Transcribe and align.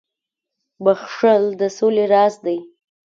•بخښل 0.83 1.43
د 1.59 1.61
سولي 1.77 2.05
راز 2.13 2.33
دی. 2.45 2.57